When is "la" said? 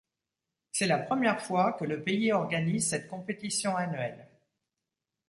0.87-0.97